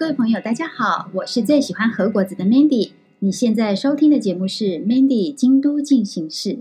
[0.00, 2.92] 各位朋友，大家好，我是最喜欢和果子的 Mandy。
[3.18, 6.60] 你现在收听的节目是 Mandy 京都进行式。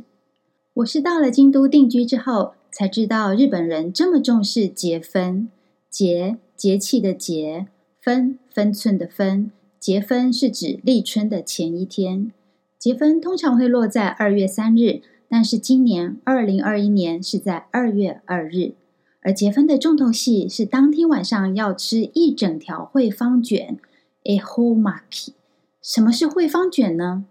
[0.74, 5.48] 我是到了京都定居之后，才知道日本人这么重视节分。
[5.90, 7.68] 节，节气的节；
[8.02, 9.50] 分，分寸的分。
[9.80, 12.34] 节分是指立春的前一天。
[12.78, 18.74] 节分通常会落在二月三日，但是今年二零二一年是在二月二日。
[19.29, 23.79] 而节分的重头戏是当天晚上要吃一整条惠方卷，
[24.23, 25.29] えほまき。
[25.81, 27.25] 什么是惠方卷呢？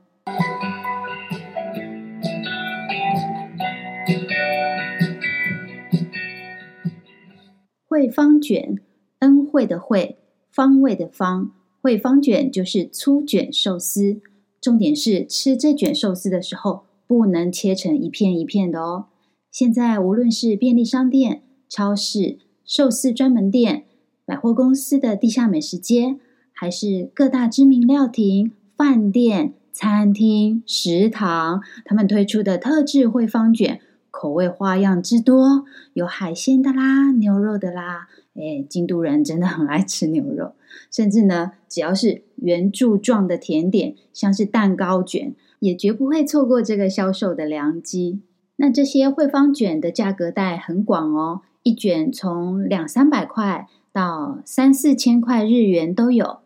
[7.87, 8.79] 惠方卷，
[9.19, 10.17] 恩惠的惠，
[10.49, 14.19] 方位的方，惠方卷就是粗卷寿司。
[14.59, 19.05] 重点是吃这卷寿司的时候，不能切成一片一片的哦。
[19.51, 23.84] 现在无论是便利商店、 超市、寿司专门店、
[24.24, 26.16] 百货公司的地下美食街，
[26.52, 38.08] 还是各大知名料亭、饭店、餐厅、食堂，他们推出的特制惠方卷，口味花样之多，有海鲜的啦，牛肉的啦。
[38.34, 40.52] 哎，京都人真的很爱吃牛肉，
[40.92, 48.20] 甚至呢，只要是圆柱状的甜点，像是蛋糕卷，也绝不会错过这个销售的良机。
[48.56, 51.42] 那这些惠方卷的价格带很广哦。
[51.68, 56.38] 一卷从两三百块到三四千块日元都有，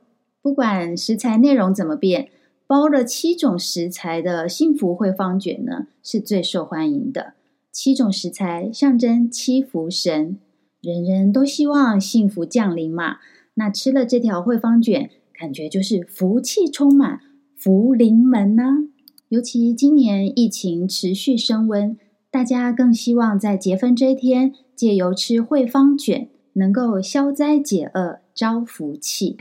[0.42, 2.28] 不管食材内容怎么变，
[2.66, 7.34] 包了七种食材的幸福惠方卷呢，是最受欢迎的。
[7.70, 10.40] 七种食材象征七福神，
[10.80, 13.18] 人人都希望幸福降临嘛。
[13.54, 17.20] 那吃了这条惠方卷，感觉就是福气充满，
[17.56, 18.88] 福临门呢、
[19.28, 21.96] 尤其今年疫情持续升温，
[22.32, 24.54] 大家更希望在结婚这一天。
[24.74, 29.36] 借由吃惠方卷，能够消灾解厄、招福气。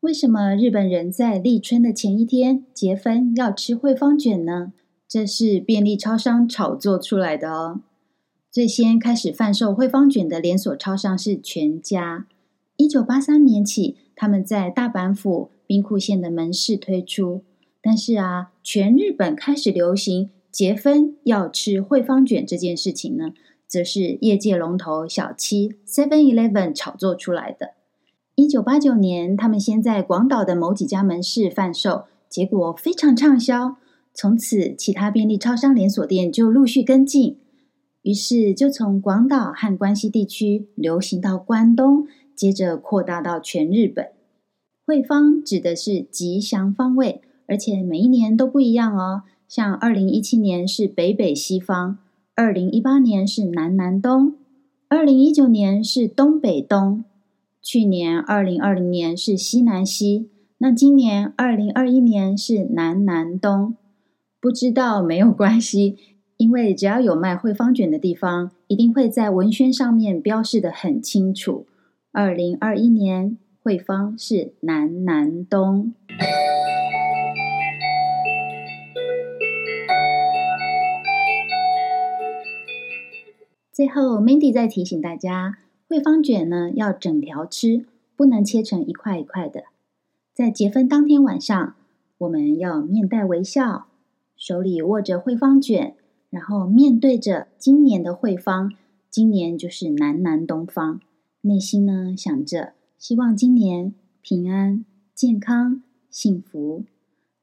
[0.00, 4.74] 为什么日本人在立春的前一天结婚要吃惠方卷呢？
[5.08, 7.80] 这是便利超商炒作出来的哦。
[8.50, 12.26] 最先开始贩售惠方卷的连锁超商是全家。
[12.76, 17.44] 一九八三年起，他们在大阪府兵库县的门市推出。
[17.80, 23.32] 但是啊，全日本开始流行结婚要吃惠方卷这件事情呢，
[23.68, 27.74] 则是业界龙头小七 Seven Eleven 炒作出来的。
[28.34, 33.76] 一九八九年，他们先在广岛的某几家门市贩售，结果非常畅销。
[34.12, 37.38] 从此，其他便利超商连锁店就陆续跟进，
[38.02, 44.06] 于是就从广岛和关西地区流行到关东，接着扩大到全日本。
[44.86, 47.20] 惠方指的是吉祥方位。
[47.50, 51.96] 而且每一年都不一样哦，像二零一七年是北北西方，
[52.34, 54.34] 二零一八年是南南东，
[54.88, 57.04] 二零一九年是东北东，
[57.62, 60.28] 去年二零二零年是西南西，
[60.58, 63.74] 那今年二零二一年是南南东。
[64.38, 65.96] 不知道没有关系，
[66.36, 71.64] 因为只要有卖惠方卷的地方，一定会在文宣上面标示得很清楚。
[72.20, 75.94] 二零二一年惠方是南南东。
[83.72, 85.58] 最后，Mandy 再提醒大家，
[85.88, 87.86] 惠方卷呢要整条吃，
[88.16, 89.66] 不能切成一块一块的。
[90.34, 91.76] 在结婚当天晚上，
[92.18, 93.86] 我们要面带微笑，
[94.36, 95.94] 手里握着惠方卷，
[96.30, 98.72] 然后面对着今年的惠方，
[99.08, 101.00] 今年就是南南东方，
[101.42, 104.84] 内心呢想着，希望今年平安、
[105.14, 106.84] 健康、幸福。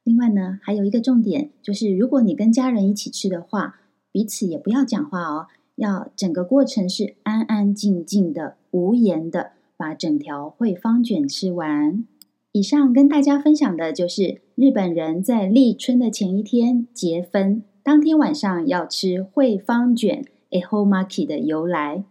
[0.04, 3.80] 另外呢，还有一个重点，就是如果你跟家人一起吃的话，
[4.12, 5.48] 彼此也不要讲话哦。
[5.76, 12.06] 要整个过程是安安静静的、无言的，把整条惠方卷吃完。
[12.52, 22.06] 以上跟大家分享的就是日本人在立春的前一天结分当天晚上要吃惠方卷 （ehomaki） 的由来。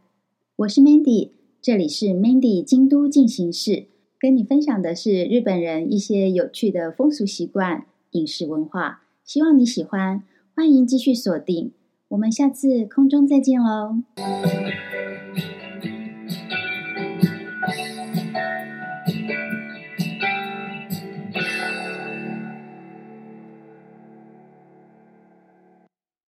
[0.56, 1.30] 我是 Mandy，
[1.64, 3.86] 这里是 Mandy 京都进行式，
[4.18, 10.22] 跟你分享的是日本人一些有趣的风俗习惯、饮食文化，希望你喜欢，
[10.54, 11.72] 欢迎继续锁定。
[12.08, 13.94] 我们下次空中再见喽。